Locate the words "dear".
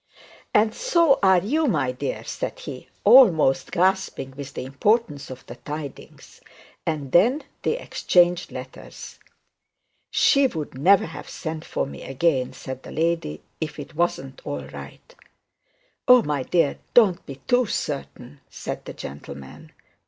1.91-2.23, 16.41-16.79